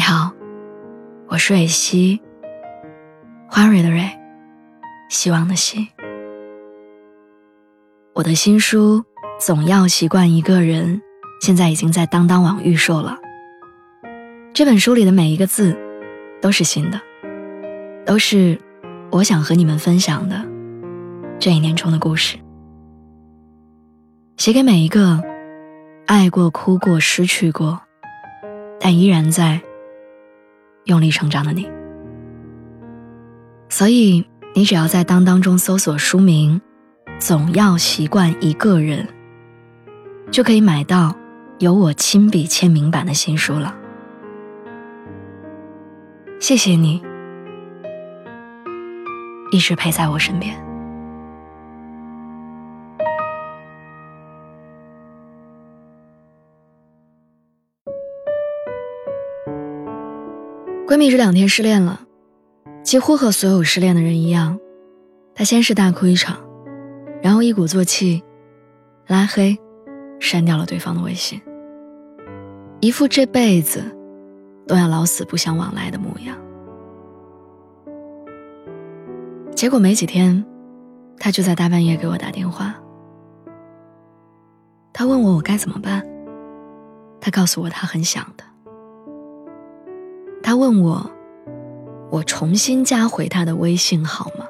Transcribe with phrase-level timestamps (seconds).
[0.00, 0.32] 你好，
[1.28, 2.22] 我是蕊希，
[3.50, 4.18] 花蕊的蕊，
[5.10, 5.88] 希望的希。
[8.14, 9.00] 我的新书
[9.38, 10.96] 《总要习惯一个人》
[11.42, 13.18] 现在已经在当当网预售了。
[14.54, 15.76] 这本书里的每一个字
[16.40, 16.98] 都是新的，
[18.06, 18.58] 都是
[19.10, 20.42] 我想和你们分享的
[21.38, 22.38] 这一年中的故事，
[24.38, 25.22] 写给每一个
[26.06, 27.82] 爱过、哭过、失去过，
[28.80, 29.60] 但依然在。
[30.84, 31.68] 用力成长的你，
[33.68, 36.60] 所以你只要在当当中搜索书名
[37.18, 39.06] 《总要习惯一个人》，
[40.30, 41.14] 就可以买到
[41.58, 43.76] 由我亲笔签名版的新书了。
[46.38, 47.02] 谢谢你，
[49.52, 50.69] 一直陪在我身边。
[60.90, 62.00] 闺蜜这两天失恋了，
[62.82, 64.58] 几乎和所有失恋的人一样，
[65.36, 66.36] 她先是大哭一场，
[67.22, 68.20] 然后一鼓作气，
[69.06, 69.56] 拉黑，
[70.18, 71.40] 删掉了对方的微信，
[72.80, 73.84] 一副这辈子
[74.66, 76.36] 都要老死不相往来的模样。
[79.54, 80.44] 结果没几天，
[81.20, 82.74] 她就在大半夜给我打电话，
[84.92, 86.04] 她问我我该怎么办，
[87.20, 88.42] 她告诉我她很想的。
[90.42, 91.10] 他问我
[92.10, 94.46] ：“我重新加回他的微信好吗？”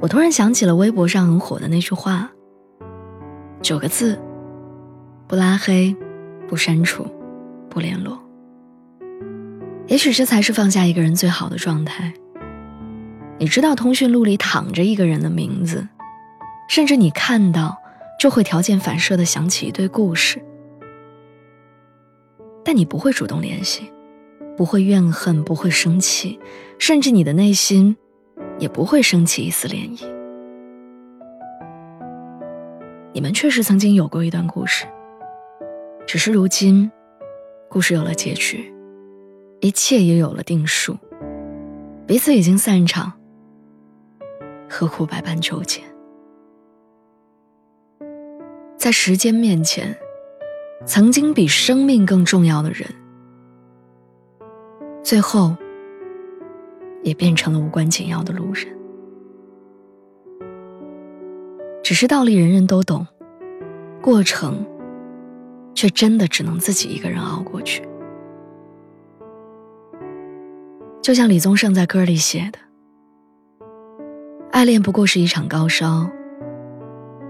[0.00, 2.30] 我突然想起了微博上很火的那句话
[3.62, 4.20] ：“九个字，
[5.26, 5.96] 不拉黑，
[6.46, 7.06] 不删除，
[7.70, 8.18] 不联络。”
[9.88, 12.12] 也许这才是放下一个人最好的状态。
[13.38, 15.88] 你知道通讯录里躺着一个人的名字，
[16.68, 17.76] 甚至你看到
[18.18, 20.42] 就会条件反射的想起一堆故事。
[22.64, 23.92] 但你不会主动联系，
[24.56, 26.40] 不会怨恨，不会生气，
[26.78, 27.94] 甚至你的内心
[28.58, 30.06] 也不会升起一丝涟漪。
[33.12, 34.86] 你们确实曾经有过一段故事，
[36.06, 36.90] 只是如今，
[37.68, 38.72] 故事有了结局，
[39.60, 40.96] 一切也有了定数，
[42.06, 43.12] 彼此已经散场，
[44.68, 45.82] 何苦百般纠结？
[48.78, 49.96] 在时间面前。
[50.86, 52.86] 曾经比生命更重要的人，
[55.02, 55.56] 最后
[57.02, 58.66] 也变成了无关紧要的路人。
[61.82, 63.06] 只是道理人人都懂，
[64.02, 64.64] 过程
[65.74, 67.82] 却真的只能自己一个人熬过去。
[71.00, 72.58] 就像李宗盛在歌里写的
[74.52, 76.10] ：“爱恋不过是一场高烧，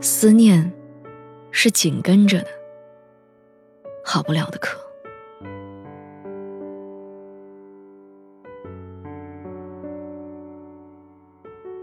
[0.00, 0.72] 思念
[1.50, 2.48] 是紧跟着的。”
[4.10, 4.80] 好不了的课。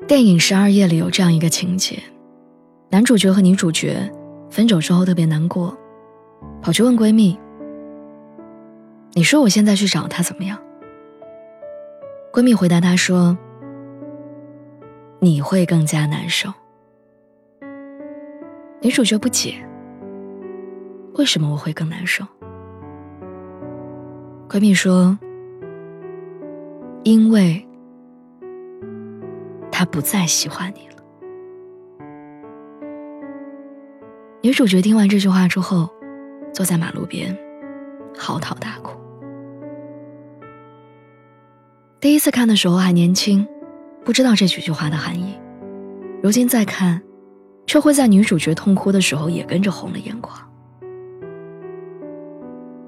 [0.07, 2.01] 电影《十二夜》里有这样一个情节：
[2.89, 4.11] 男主角和女主角
[4.49, 5.77] 分手之后特别难过，
[6.63, 7.39] 跑去问闺蜜
[9.13, 10.57] ：“你说我现在去找他怎么样？”
[12.33, 13.37] 闺蜜回答他说
[15.21, 16.51] ：“你会更加难受。”
[18.81, 19.63] 女主角不解。
[21.17, 22.25] 为什么我会更难受？
[24.49, 25.17] 闺蜜说
[27.03, 27.65] ：“因为
[29.71, 30.95] 他不再喜欢你了。”
[34.43, 35.89] 女主角听完这句话之后，
[36.53, 37.35] 坐在马路边
[38.17, 38.99] 嚎啕大哭。
[41.99, 43.47] 第一次看的时候还年轻，
[44.03, 45.35] 不知道这几句话的含义。
[46.21, 47.01] 如今再看，
[47.65, 50.39] 却会在女主角痛哭的时候也跟着红了眼眶。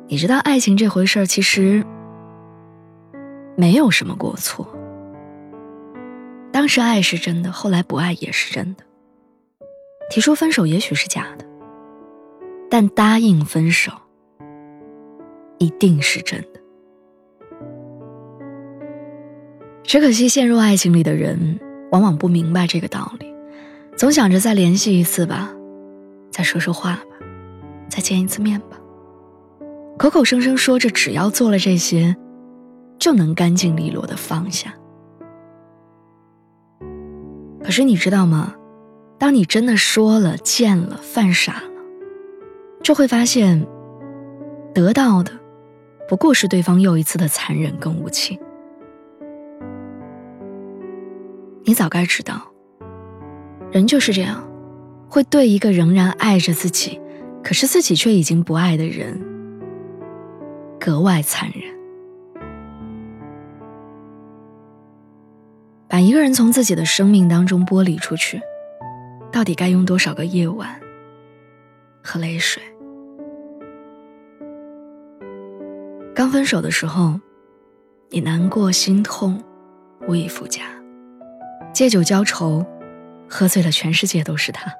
[0.10, 1.86] 你知道爱情这回事儿，其实
[3.58, 4.66] 没有什么过错。
[6.52, 8.84] 当时爱是真的，后来不爱也是真的。
[10.10, 11.46] 提出分手也许是假的，
[12.70, 13.92] 但答应分手
[15.58, 16.62] 一定是真的。
[19.84, 21.60] 只可惜陷入爱情里的人，
[21.92, 23.34] 往往不明白这个道理，
[23.98, 25.54] 总想着再联系一次吧，
[26.32, 27.04] 再说说话吧，
[27.90, 28.78] 再见一次面吧。
[29.98, 32.16] 口口声声说着，只要做了这些，
[33.00, 34.74] 就能干净利落的放下。
[37.64, 38.54] 可是你知道吗？
[39.18, 41.72] 当你真的说了、见了、犯傻了，
[42.84, 43.66] 就会发现，
[44.76, 45.32] 得到的
[46.08, 48.40] 不过是对方又一次的残忍跟无情。
[51.64, 52.40] 你早该知道，
[53.72, 54.48] 人就是这样，
[55.10, 57.02] 会对一个仍然爱着自己，
[57.44, 59.20] 可是自己却已经不爱的人。
[60.88, 61.64] 格外残忍。
[65.90, 68.42] 把一个人从自己的生命当中剥离出去，
[69.30, 70.80] 到底该用多少个夜晚
[72.02, 72.64] 和泪水？
[76.16, 77.20] 刚分手的时候，
[78.10, 79.44] 你难过心痛，
[80.08, 80.64] 无以复加，
[81.74, 82.66] 借酒浇愁，
[83.28, 84.72] 喝醉了全世界都是他。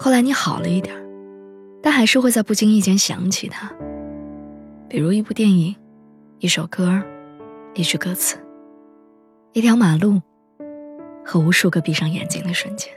[0.00, 1.05] 后来你好了一点
[1.86, 3.70] 但还是会在不经意间想起他，
[4.88, 5.76] 比如一部电影，
[6.40, 7.00] 一首歌，
[7.74, 8.36] 一句歌词，
[9.52, 10.20] 一条马路，
[11.24, 12.92] 和无数个闭上眼睛的瞬间。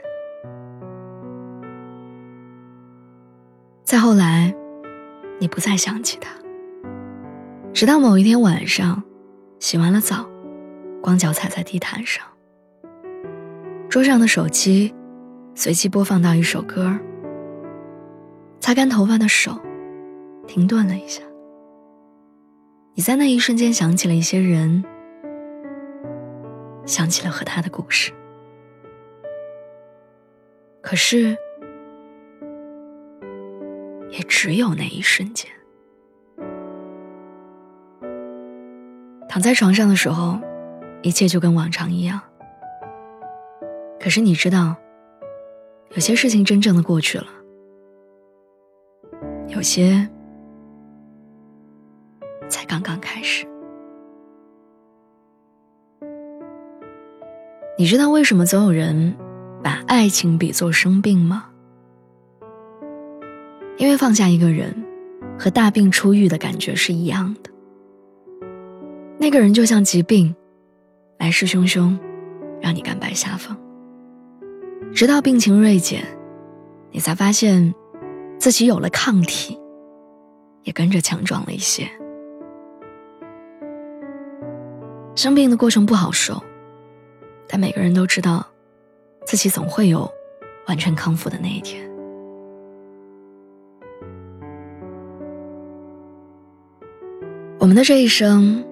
[3.84, 4.52] 再后来。
[5.38, 6.28] 你不再想起他，
[7.72, 9.02] 直到某一天晚上，
[9.60, 10.28] 洗完了澡，
[11.00, 12.26] 光脚踩在地毯上，
[13.88, 14.92] 桌上的手机
[15.54, 16.98] 随机播放到一首歌，
[18.60, 19.58] 擦干头发的手
[20.46, 21.22] 停顿了一下。
[22.94, 24.84] 你在那一瞬间想起了一些人，
[26.84, 28.12] 想起了和他的故事，
[30.80, 31.36] 可是。
[34.12, 35.48] 也只有那一瞬间，
[39.28, 40.36] 躺在床上的时候，
[41.00, 42.20] 一切就跟往常一样。
[44.00, 44.74] 可是你知道，
[45.90, 47.26] 有些事情真正的过去了，
[49.50, 50.08] 有些
[52.48, 53.46] 才刚刚开始。
[57.76, 59.14] 你知道为什么总有人
[59.62, 61.46] 把爱情比作生病吗？
[63.76, 64.74] 因为放下一个人，
[65.38, 67.50] 和大病初愈的感觉是一样的。
[69.18, 70.34] 那个人就像疾病，
[71.18, 71.98] 来势汹汹，
[72.60, 73.56] 让你甘拜下风。
[74.92, 76.04] 直到病情锐减，
[76.90, 77.74] 你才发现，
[78.40, 79.60] 自己有了抗体，
[80.62, 81.86] 也跟着强壮了一些。
[85.14, 86.42] 生病的过程不好受，
[87.46, 88.46] 但每个人都知道，
[89.26, 90.10] 自己总会有
[90.66, 91.86] 完全康复的那一天。
[97.58, 98.64] 我们的这一生，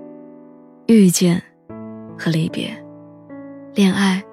[0.86, 1.42] 遇见
[2.18, 2.74] 和离别，
[3.74, 4.24] 恋爱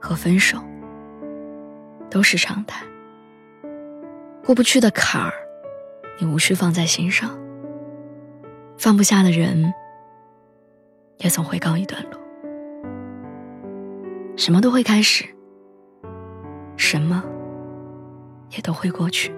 [0.00, 0.58] 和分手，
[2.10, 2.84] 都是常态。
[4.44, 5.32] 过不去的坎儿，
[6.18, 7.30] 你无需放在心上；
[8.76, 9.72] 放不下的人，
[11.18, 12.20] 也总会告一段落。
[14.36, 15.24] 什么都会开始，
[16.76, 17.22] 什么
[18.50, 19.32] 也都会过去。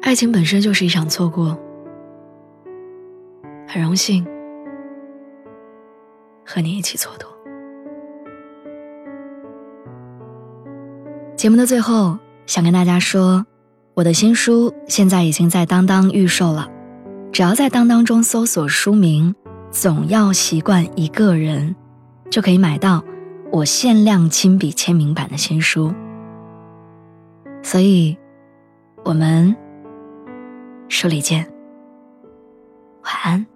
[0.00, 1.58] 爱情本身就是一场错过。
[3.66, 4.24] 很荣幸
[6.46, 7.33] 和你一起蹉跎。
[11.44, 13.44] 节目的最后，想跟大家说，
[13.92, 16.66] 我的新书现在已经在当当预售了，
[17.30, 19.34] 只要在当当中搜索书名
[19.70, 21.76] “总要习惯一个人”，
[22.32, 23.04] 就可以买到
[23.52, 25.92] 我限量亲笔签名版的新书。
[27.62, 28.16] 所以，
[29.04, 29.54] 我们
[30.88, 31.46] 书里见，
[33.02, 33.53] 晚安。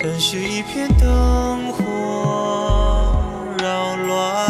[0.00, 1.82] 城市一片灯火
[3.60, 4.46] 扰乱，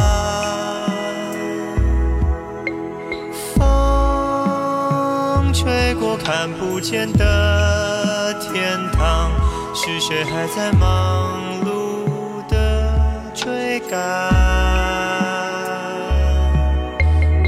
[3.57, 9.31] 风吹过看不见的天堂，
[9.75, 12.93] 是谁还在忙碌的
[13.35, 13.99] 追赶？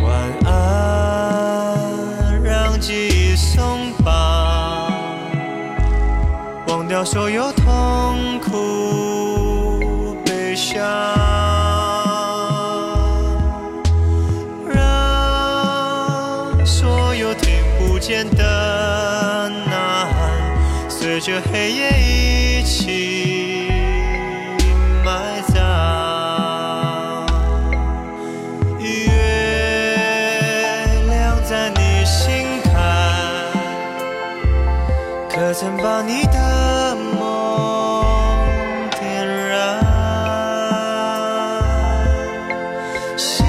[0.02, 0.10] 晚
[0.46, 4.90] 安，让记忆松绑，
[6.66, 7.52] 忘掉所有
[35.60, 37.20] 曾把你的梦
[38.98, 39.78] 点燃，
[43.18, 43.44] 心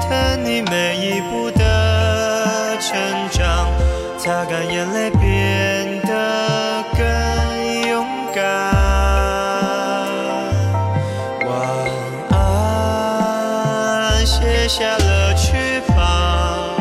[0.00, 2.98] 疼你每一步的成
[3.30, 3.68] 长，
[4.18, 7.00] 擦干眼泪变得更
[7.88, 8.42] 勇敢。
[11.46, 11.54] 晚
[12.30, 16.74] 安，卸下了翅膀，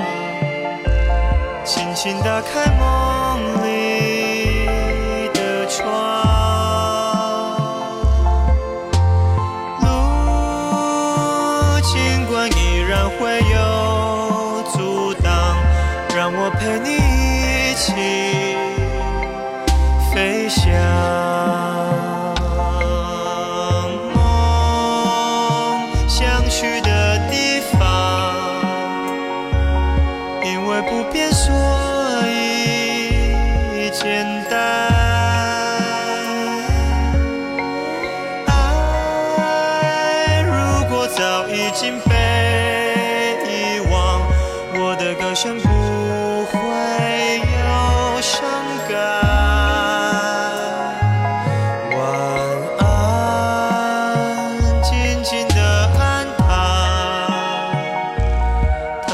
[1.64, 2.66] 轻轻打开
[11.96, 12.17] 路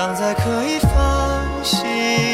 [0.04, 2.33] 躺在可以放心。